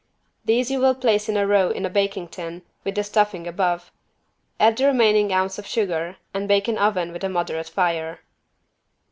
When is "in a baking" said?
1.69-2.29